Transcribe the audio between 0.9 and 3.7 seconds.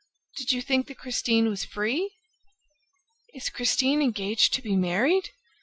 Christine was free?..." "Is